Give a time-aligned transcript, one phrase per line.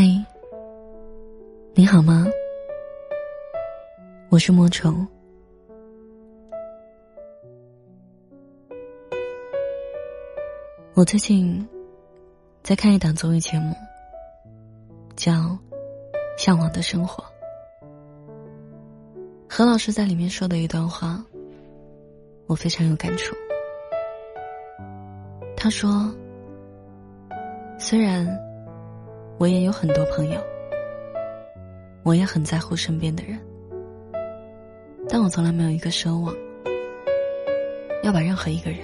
[0.00, 0.04] 嗨，
[1.74, 2.24] 你好吗？
[4.28, 4.94] 我是莫愁。
[10.94, 11.68] 我最近
[12.62, 13.74] 在看一档综艺节目，
[15.16, 15.32] 叫
[16.36, 17.24] 《向往的生活》。
[19.50, 21.20] 何老师在里面说的一段话，
[22.46, 23.34] 我非常有感触。
[25.56, 26.08] 他说
[27.80, 28.24] ：“虽然……”
[29.38, 30.40] 我也有很多朋友，
[32.02, 33.38] 我也很在乎身边的人，
[35.08, 36.34] 但我从来没有一个奢望
[38.02, 38.80] 要把任何一个人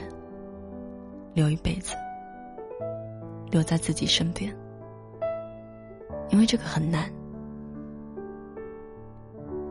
[1.35, 1.97] 留一辈子，
[3.51, 4.55] 留在自己身边，
[6.31, 7.11] 因为这个很难。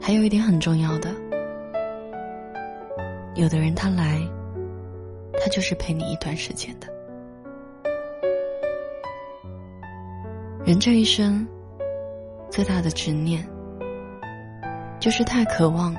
[0.02, 1.10] 还有一点很重要的，
[3.36, 4.20] 有的人他来，
[5.40, 6.93] 他就是陪你一段时间的。
[10.66, 11.46] 人这一生，
[12.50, 13.46] 最大的执念，
[14.98, 15.94] 就是太渴望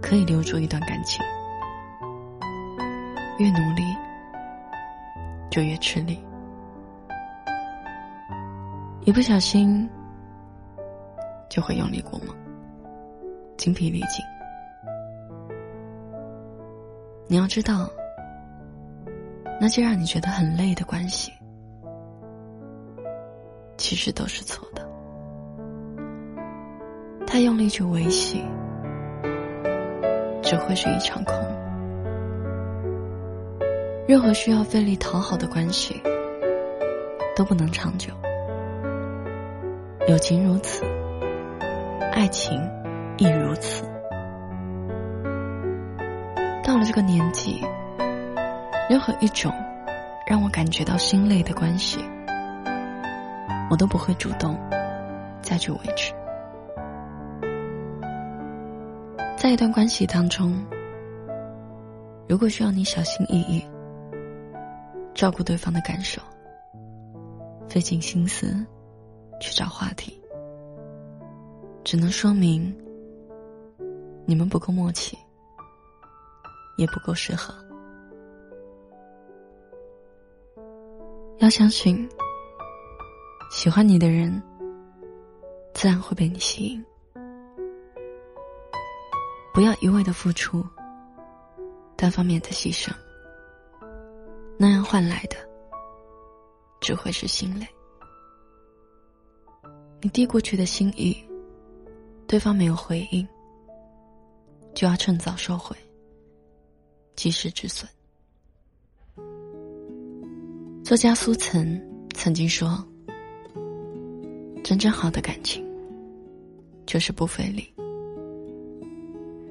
[0.00, 1.22] 可以留住一段感情，
[3.38, 3.82] 越努力
[5.50, 6.18] 就越吃力，
[9.04, 9.86] 一不小心
[11.50, 12.34] 就会用力过猛，
[13.58, 14.24] 精疲力尽。
[17.28, 17.90] 你要知道，
[19.60, 21.30] 那些让你觉得很累的关系。
[23.80, 24.86] 其实都是错的。
[27.26, 28.44] 太用力去维系，
[30.42, 31.34] 只会是一场空。
[34.06, 35.98] 任何需要费力讨好的关系，
[37.34, 38.12] 都不能长久。
[40.06, 40.84] 友情如此，
[42.12, 42.60] 爱情
[43.16, 43.82] 亦如此。
[46.62, 47.64] 到了这个年纪，
[48.90, 49.50] 任何一种
[50.26, 51.98] 让我感觉到心累的关系。
[53.70, 54.58] 我都不会主动
[55.40, 56.12] 再去维持。
[59.38, 60.62] 在一段关系当中，
[62.28, 63.64] 如果需要你小心翼翼
[65.14, 66.20] 照顾对方的感受，
[67.68, 68.66] 费尽心思
[69.40, 70.20] 去找话题，
[71.84, 72.76] 只能说明
[74.26, 75.16] 你们不够默契，
[76.76, 77.54] 也不够适合。
[81.38, 82.06] 要相信。
[83.50, 84.40] 喜欢你的人，
[85.74, 86.84] 自然会被你吸引。
[89.52, 90.64] 不要一味的付出，
[91.96, 92.94] 单方面的牺牲，
[94.56, 95.36] 那样换来的
[96.80, 97.66] 只会是心累。
[100.00, 101.16] 你递过去的心意，
[102.28, 103.26] 对方没有回应，
[104.74, 105.76] 就要趁早收回，
[107.16, 107.90] 及时止损。
[110.84, 111.84] 作家苏岑
[112.14, 112.86] 曾经说。
[114.70, 115.66] 真正好的感情，
[116.86, 117.68] 就是不费力，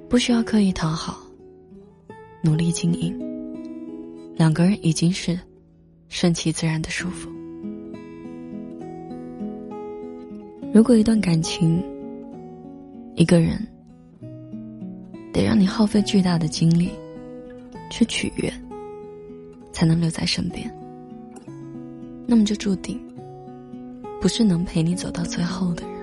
[0.07, 1.21] 不需要刻意讨好，
[2.41, 3.19] 努力经营，
[4.37, 5.37] 两个人已经是
[6.07, 7.29] 顺其自然的舒服。
[10.73, 11.83] 如果一段感情，
[13.15, 13.59] 一个人
[15.33, 16.91] 得让你耗费巨大的精力
[17.89, 18.49] 去取悦，
[19.73, 20.73] 才能留在身边，
[22.25, 22.97] 那么就注定。
[24.21, 25.99] 不是能陪你走到最后的人。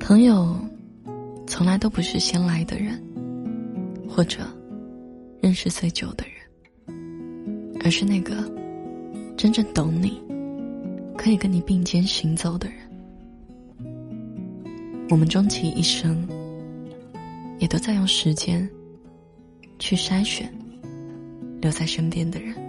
[0.00, 0.56] 朋友，
[1.46, 3.02] 从来都不是先来的人，
[4.08, 4.38] 或者
[5.40, 6.34] 认识最久的人，
[7.84, 8.50] 而是那个
[9.36, 10.22] 真正懂你、
[11.16, 12.78] 可以跟你并肩行走的人。
[15.10, 16.26] 我们终其一生，
[17.58, 18.68] 也都在用时间
[19.78, 20.52] 去筛选
[21.60, 22.65] 留在身边的人。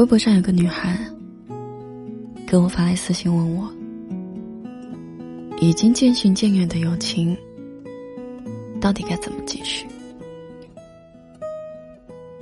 [0.00, 0.98] 微博上有个女孩
[2.46, 3.70] 给我发来私信问我
[5.60, 7.36] ：“已经渐行渐远的友情，
[8.80, 9.86] 到底该怎么继续？”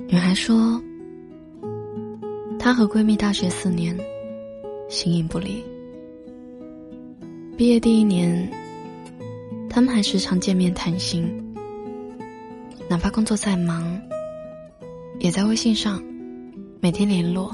[0.07, 0.81] 女孩说
[2.57, 3.93] ：“她和闺蜜大学四年，
[4.87, 5.61] 形影不离。
[7.57, 8.49] 毕业第一年，
[9.69, 11.29] 他们还时常见面谈心，
[12.87, 14.01] 哪怕工作再忙，
[15.19, 16.01] 也在微信上。”
[16.81, 17.53] 每天联络，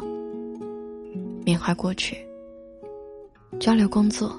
[1.43, 2.15] 缅怀过去，
[3.59, 4.35] 交流工作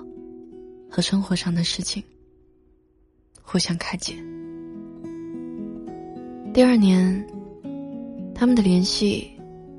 [0.89, 2.01] 和生活上的事情，
[3.43, 4.15] 互相开解。
[6.55, 7.27] 第二年，
[8.33, 9.29] 他们的联系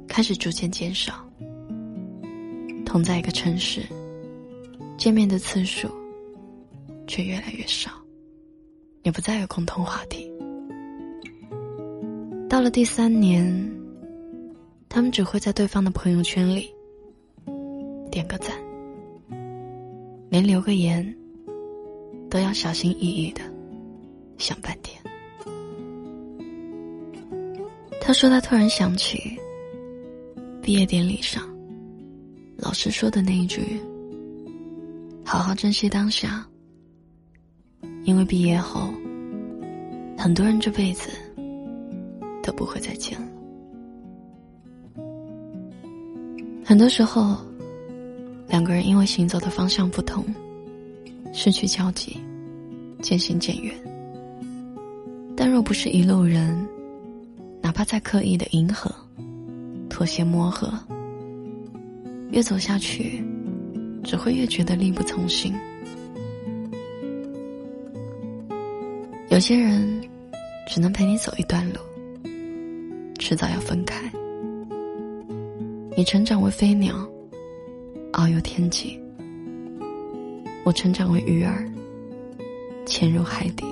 [0.09, 1.13] 开始逐渐减少，
[2.85, 3.83] 同在一个城市，
[4.97, 5.87] 见面的次数
[7.07, 7.91] 却越来越少，
[9.03, 10.29] 也不再有共同话题。
[12.49, 13.76] 到了第三年，
[14.89, 16.73] 他们只会在对方的朋友圈里
[18.09, 18.55] 点个赞，
[20.29, 21.15] 连留个言
[22.29, 23.41] 都要小心翼翼的
[24.37, 24.99] 想半天。
[28.01, 29.37] 他说他突然想起
[30.61, 31.43] 毕业典礼上
[32.57, 33.79] 老师说的那一句
[35.23, 36.47] ：“好好珍惜当下，
[38.03, 38.91] 因为毕业后
[40.17, 41.11] 很多人这辈子。”
[42.47, 43.27] 都不会再见了。
[46.67, 47.37] 很多时候，
[48.49, 50.25] 两个人因为行走的方向不同，
[51.31, 52.17] 失去交集，
[53.01, 53.73] 渐行渐远。
[55.33, 56.67] 但若不是一路人，
[57.61, 58.93] 哪怕再刻意的迎合、
[59.89, 60.69] 妥协、磨合，
[62.31, 63.23] 越走下去，
[64.03, 65.53] 只会越觉得力不从心。
[69.29, 70.01] 有些人，
[70.67, 71.79] 只能陪你走一段路。
[73.17, 74.06] 迟早要分开。
[75.97, 76.95] 你成长为飞鸟，
[78.13, 78.99] 遨游天际；
[80.63, 81.67] 我成长为鱼儿，
[82.85, 83.65] 潜入海底。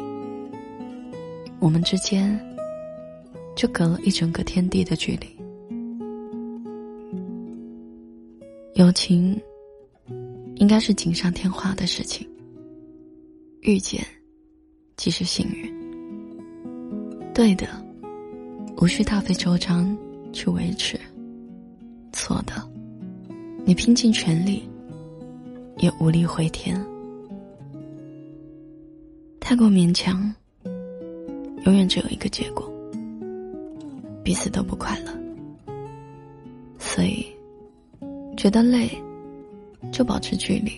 [1.60, 2.36] 我们之间，
[3.56, 5.28] 就隔了一整个天地的距离。
[8.74, 9.40] 友情，
[10.56, 12.28] 应该是锦上添花的事情。
[13.62, 14.04] 遇见，
[14.98, 15.72] 即是幸运。
[17.36, 17.68] 对的。
[18.82, 19.96] 无需大费周章
[20.34, 21.00] 去维持。
[22.26, 22.54] 错的，
[23.66, 24.68] 你拼尽全力，
[25.78, 26.84] 也无力回天。
[29.40, 30.34] 太过勉强，
[31.66, 32.68] 永远只有一个结果：
[34.24, 35.14] 彼此都不快乐。
[36.80, 37.28] 所以，
[38.36, 38.90] 觉得累，
[39.92, 40.72] 就保持距离；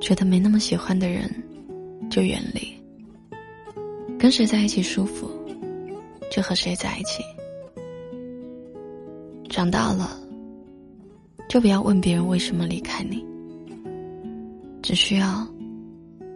[0.00, 1.28] 觉得没那么喜欢的人，
[2.08, 2.72] 就远离。
[4.16, 5.28] 跟谁在一起舒服？
[6.30, 7.20] 就和谁在一起。
[9.58, 10.16] 长大了，
[11.48, 13.26] 就不要问别人为什么离开你，
[14.80, 15.44] 只需要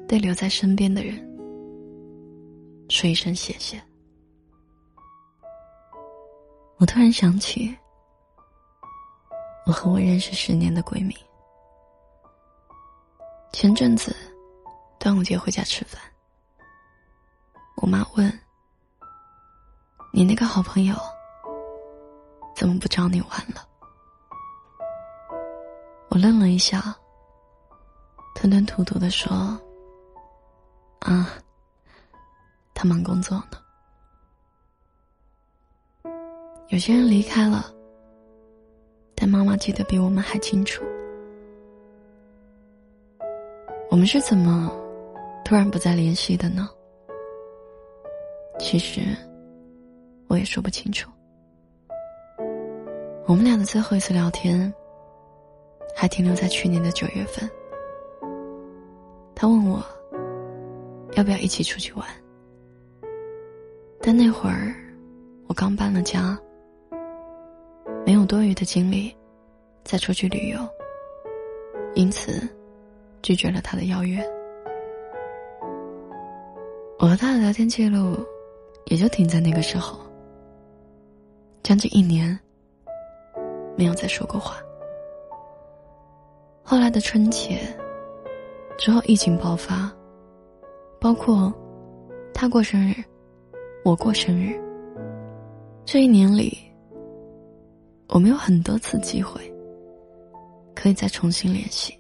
[0.09, 1.15] 对留在身边的人
[2.89, 3.81] 说一声谢谢。
[6.79, 7.73] 我突然想起，
[9.67, 11.15] 我和我认识十年的闺蜜，
[13.53, 14.13] 前阵子
[14.99, 16.03] 端午节回家吃饭，
[17.77, 18.37] 我妈问。
[20.13, 20.97] 你那个好朋友
[22.55, 23.67] 怎么不找你玩了？
[26.09, 26.95] 我愣了一下，
[28.35, 29.59] 吞吞吐吐的说
[31.01, 31.29] ：“啊，
[32.75, 33.59] 他忙工作呢。
[36.69, 37.73] 有些人离开了，
[39.15, 40.83] 但妈妈记得比我们还清楚。
[43.91, 44.71] 我们是怎么
[45.45, 46.69] 突然不再联系的呢？
[48.59, 49.01] 其实……”
[50.29, 51.11] 我也说不清楚。
[53.25, 54.73] 我们俩的最后一次聊天，
[55.95, 57.49] 还停留在去年的九月份。
[59.35, 59.81] 他问我，
[61.13, 62.05] 要不要一起出去玩。
[64.01, 64.75] 但那会儿，
[65.47, 66.37] 我刚搬了家，
[68.05, 69.15] 没有多余的精力
[69.85, 70.59] 再出去旅游，
[71.95, 72.49] 因此
[73.23, 74.21] 拒绝了他的邀约。
[76.99, 78.19] 我和他的聊天记录，
[78.87, 80.01] 也就停在那个时候。
[81.63, 82.39] 将近一年，
[83.77, 84.57] 没有再说过话。
[86.63, 87.61] 后来的春节
[88.79, 89.93] 之后，疫情爆发，
[91.01, 91.53] 包括
[92.33, 92.95] 他过生日，
[93.85, 94.59] 我过生日。
[95.85, 96.57] 这一年里，
[98.09, 99.41] 我们有很多次机会
[100.75, 101.99] 可以再重新联系，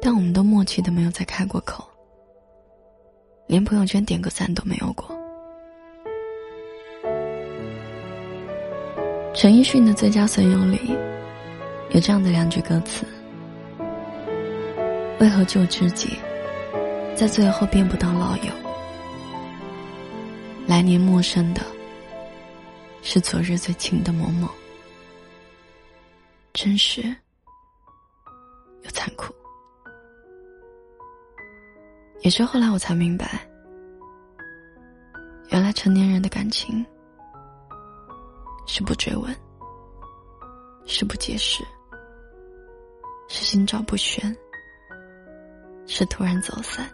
[0.00, 1.84] 但我们都默契的没有再开过口，
[3.46, 5.19] 连朋友圈点个赞都没有过。
[9.40, 10.94] 陈奕迅的《最佳损友》里
[11.92, 13.06] 有这样的两句歌词
[15.18, 16.10] ：“为何旧知己
[17.16, 18.52] 在最后变不到老友？
[20.66, 21.62] 来年陌生的，
[23.00, 24.46] 是昨日最亲的某某。”
[26.52, 27.00] 真实
[28.82, 29.34] 又残酷。
[32.20, 33.40] 也是后来我才明白，
[35.48, 36.84] 原来成年人的感情。
[38.72, 39.34] 是不追问，
[40.86, 41.64] 是不解释，
[43.26, 44.34] 是心照不宣，
[45.88, 46.88] 是突然走散，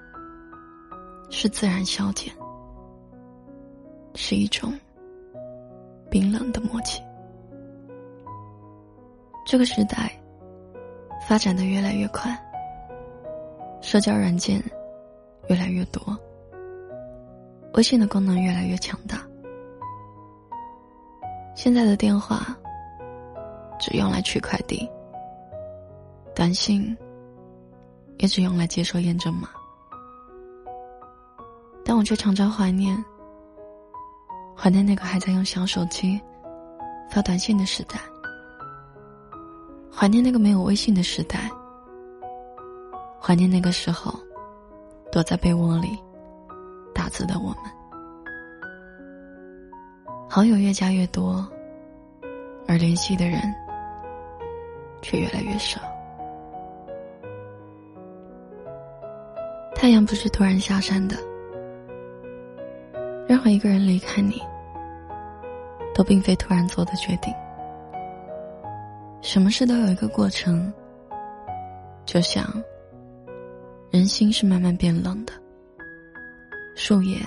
[1.28, 2.32] 是自然消减，
[4.14, 4.72] 是一种
[6.10, 7.02] 冰冷的默契。
[9.44, 10.10] 这个时代
[11.28, 12.34] 发展的越来越快，
[13.82, 14.64] 社交软件
[15.50, 16.18] 越来越多，
[17.74, 19.25] 微信的功能越来越强大。
[21.56, 22.54] 现在的电话
[23.80, 24.88] 只用来取快递，
[26.34, 26.96] 短信
[28.18, 29.48] 也只用来接收验证码，
[31.82, 33.02] 但我却常常怀念，
[34.54, 36.20] 怀念那个还在用小手机
[37.10, 37.98] 发短信的时代，
[39.90, 41.50] 怀念那个没有微信的时代，
[43.18, 44.14] 怀念那个时候
[45.10, 45.98] 躲在被窝里
[46.94, 47.64] 打字的我们。
[50.28, 51.46] 好友越加越多，
[52.66, 53.40] 而联系的人
[55.00, 55.80] 却越来越少。
[59.74, 61.16] 太阳不是突然下山的，
[63.28, 64.42] 任何一个人离开你，
[65.94, 67.32] 都并非突然做的决定。
[69.22, 70.72] 什么事都有一个过程，
[72.04, 72.44] 就像
[73.90, 75.32] 人心是慢慢变冷的，
[76.74, 77.18] 树叶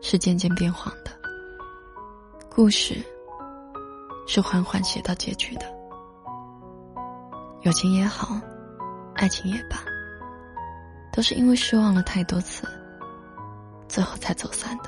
[0.00, 1.10] 是渐渐变黄的。
[2.54, 2.94] 故事
[4.28, 5.66] 是缓缓写到结局的，
[7.62, 8.40] 友情也好，
[9.16, 9.78] 爱情也罢，
[11.12, 12.64] 都是因为失望了太多次，
[13.88, 14.84] 最后才走散的。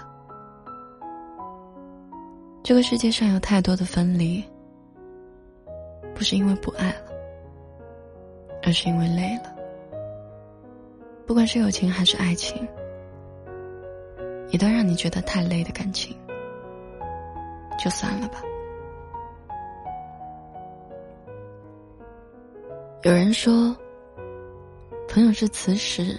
[2.63, 4.45] 这个世界上有太多的分离，
[6.15, 7.11] 不是因为不爱了，
[8.63, 9.53] 而是因为累了。
[11.27, 12.65] 不管是友情还是爱情，
[14.51, 16.17] 一段让你觉得太累的感情。
[17.79, 18.43] 就算了吧。
[23.03, 23.77] 有人说，
[25.09, 26.17] 朋友是磁石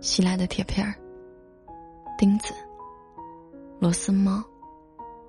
[0.00, 0.94] 吸来的铁片儿、
[2.18, 2.52] 钉子、
[3.78, 4.42] 螺丝帽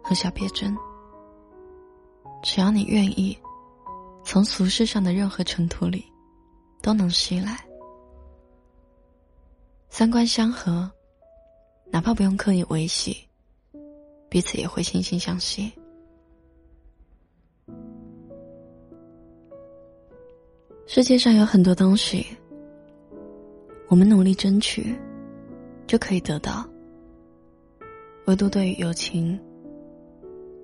[0.03, 0.75] 和小别针。
[2.41, 3.37] 只要你愿意，
[4.23, 6.05] 从俗世上的任何尘土里，
[6.81, 7.59] 都能吸来。
[9.89, 10.89] 三观相合，
[11.91, 13.26] 哪怕不用刻意维系。
[14.29, 15.71] 彼此也会惺惺相惜。
[20.85, 22.25] 世界上有很多东西，
[23.87, 24.95] 我们努力争取，
[25.85, 26.65] 就可以得到。
[28.25, 29.39] 唯独对于友情，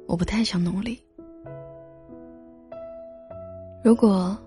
[0.08, 1.02] 我不太想努力。
[3.84, 4.38] 如果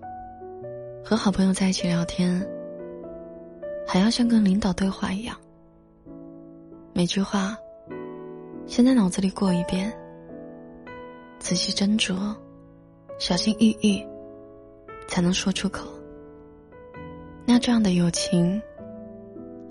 [1.04, 2.46] 和好朋友在一起聊天，
[3.86, 5.36] 还要像跟领导对话一样，
[6.92, 7.56] 每句话。
[8.66, 9.92] 先在脑子里过一遍，
[11.38, 12.34] 仔细斟酌，
[13.18, 14.04] 小心翼翼，
[15.08, 15.88] 才能说出口。
[17.46, 18.60] 那这样的友情，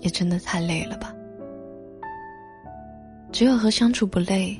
[0.00, 1.14] 也真的太累了吧？
[3.30, 4.58] 只有和相处不累、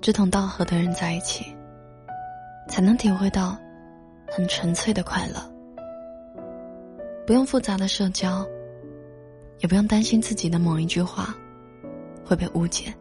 [0.00, 1.44] 志同道合的人在一起，
[2.66, 3.58] 才能体会到
[4.26, 5.34] 很纯粹的快乐。
[7.26, 8.44] 不用复杂的社交，
[9.58, 11.34] 也不用担心自己的某一句话
[12.24, 12.92] 会被误解。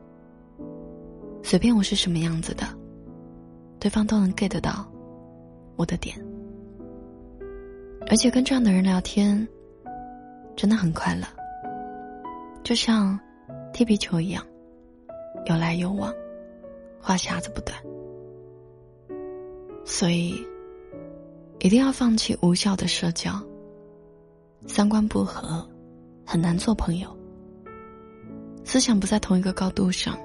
[1.43, 2.65] 随便我是什么样子的，
[3.77, 4.89] 对方都能 get 到
[5.75, 6.17] 我的点，
[8.09, 9.47] 而且跟这样的人聊天
[10.55, 11.27] 真的很快乐，
[12.63, 13.19] 就像
[13.73, 14.43] 踢皮球一样，
[15.45, 16.11] 有来有往，
[16.99, 17.77] 话匣子不断。
[19.85, 20.41] 所以
[21.59, 23.33] 一定要放弃无效的社交，
[24.65, 25.67] 三观不合
[26.25, 27.15] 很难做朋友，
[28.63, 30.17] 思想不在同一个高度上。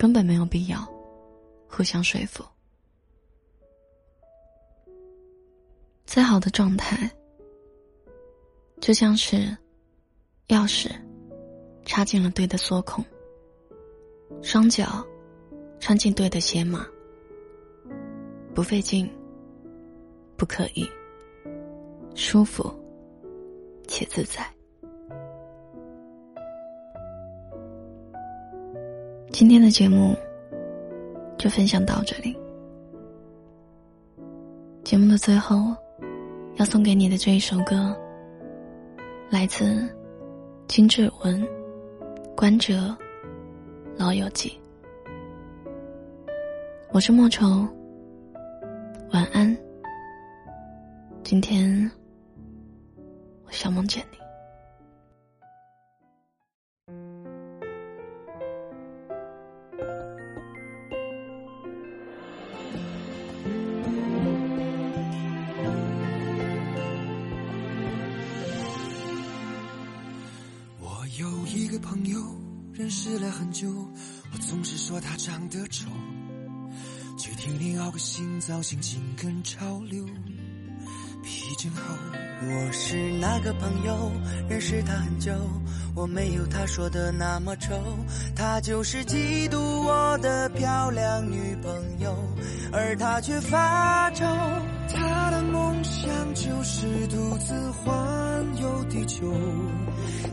[0.00, 0.78] 根本没有必要
[1.68, 2.42] 互相说服。
[6.06, 7.10] 再好的状态，
[8.80, 9.54] 就像是
[10.48, 10.90] 钥匙
[11.84, 13.04] 插进了对的锁孔，
[14.40, 15.06] 双脚
[15.78, 16.86] 穿进对的鞋码，
[18.54, 19.06] 不费劲，
[20.34, 20.88] 不刻意，
[22.14, 22.74] 舒服
[23.86, 24.50] 且自在。
[29.32, 30.14] 今天的节目
[31.38, 32.36] 就分享到这里。
[34.82, 35.74] 节目的最后，
[36.56, 37.96] 要送给你的这一首歌，
[39.30, 39.88] 来自
[40.66, 41.46] 金志文、
[42.36, 42.74] 关喆
[43.96, 44.50] 《老友记》。
[46.92, 47.66] 我是莫愁，
[49.12, 49.56] 晚安。
[51.22, 51.88] 今天，
[53.46, 54.19] 我想梦见你。
[78.00, 80.06] 新造型，紧跟潮流，
[81.60, 81.82] 今后。
[82.42, 84.10] 我是那个朋友，
[84.48, 85.30] 认识他很久，
[85.94, 87.74] 我没有他说的那么丑，
[88.34, 92.16] 他就是嫉妒我的漂亮女朋友，
[92.72, 94.24] 而他却发愁。
[94.88, 97.92] 他的梦想就是独自环
[98.56, 99.30] 游地球，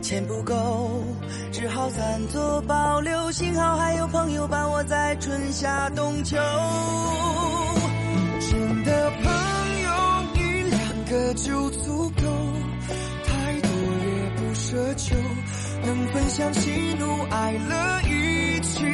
[0.00, 1.04] 钱不够，
[1.52, 3.30] 只好暂作保留。
[3.32, 6.38] 幸好还有朋友伴我在春夏冬秋。
[8.40, 9.57] 真的朋
[11.08, 12.22] 个就足够，
[13.24, 13.70] 太多
[14.04, 15.16] 也不奢求，
[15.84, 18.84] 能分享喜怒哀乐，一起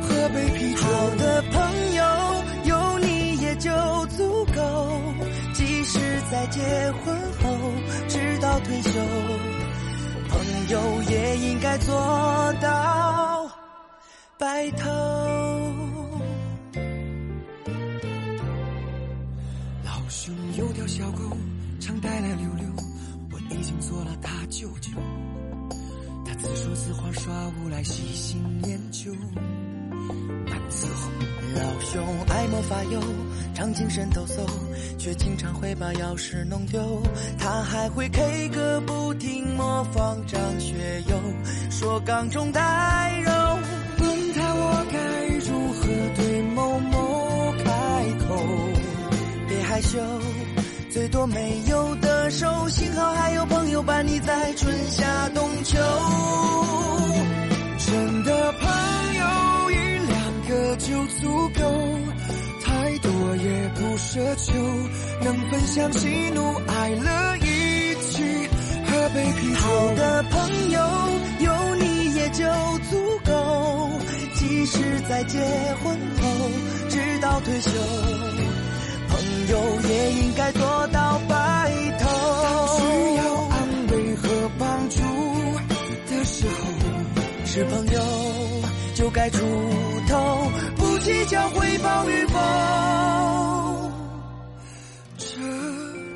[0.00, 0.80] 喝杯啤酒。
[0.80, 2.04] 好的朋友
[2.64, 3.70] 有你也就
[4.16, 5.02] 足够，
[5.52, 5.98] 即使
[6.30, 6.60] 在结
[7.04, 7.48] 婚后
[8.08, 8.98] 直到退休，
[10.30, 11.94] 朋友也应该做
[12.62, 13.46] 到
[14.38, 15.17] 白头。
[22.08, 22.64] 常带来溜溜，
[23.32, 24.90] 我已经做了他舅舅。
[26.24, 29.12] 他自说自话耍无赖，细心研究。
[30.46, 31.12] 男子红，
[31.54, 33.00] 老兄爱莫法油，
[33.54, 34.46] 常精神抖擞，
[34.96, 37.02] 却经常会把钥匙弄丢。
[37.38, 41.20] 他还会 K 歌不停，模仿张学友，
[41.70, 43.30] 说港中带肉。
[44.00, 44.98] 问他我该
[45.46, 45.86] 如何
[46.16, 47.64] 对某某开
[48.26, 48.34] 口？
[49.46, 49.98] 别害羞，
[50.98, 55.78] 最多没有的手，幸好还有朋友伴你在春夏冬秋。
[57.86, 58.68] 真的朋
[59.14, 59.76] 友一
[60.08, 61.62] 两个就足够，
[62.64, 64.52] 太多也不奢求，
[65.22, 68.48] 能分享喜怒哀乐，一起
[68.84, 69.60] 喝杯啤酒。
[69.60, 70.80] 好的朋友
[71.38, 72.44] 有你也就
[72.90, 73.88] 足够，
[74.34, 75.38] 即使在结
[75.80, 76.28] 婚后
[76.90, 77.70] 直到退休，
[79.50, 82.06] 友也应该做到白头。
[82.78, 82.82] 需
[83.16, 83.56] 要安
[83.90, 84.98] 慰和帮助
[86.10, 86.52] 的时候。
[87.44, 88.00] 是朋友
[88.94, 89.38] 就该出
[90.08, 92.38] 头，不计较回报与否。
[95.16, 95.26] 这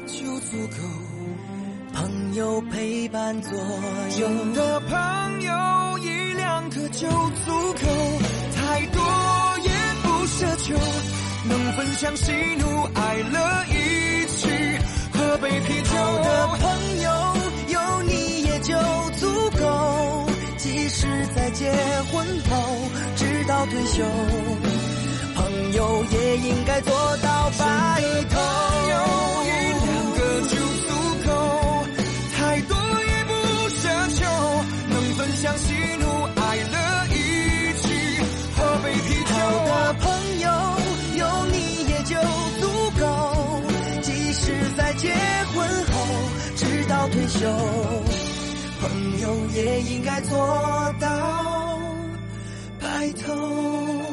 [0.06, 0.76] 就足够。
[1.94, 7.88] 朋友陪伴左右真的朋友一两个就足够，
[8.54, 9.02] 太多
[9.64, 9.70] 也
[10.02, 10.76] 不奢求，
[11.44, 14.48] 能分享喜怒哀乐，一起
[15.12, 15.94] 喝杯啤酒。
[16.22, 17.36] 的朋友
[17.68, 18.74] 有你也就
[19.18, 20.26] 足够，
[20.56, 21.72] 即使在结
[22.12, 24.04] 婚后直到退休，
[25.34, 29.31] 朋友也应该做到白头。
[47.50, 51.08] 朋友也应该做到
[52.80, 54.11] 白头。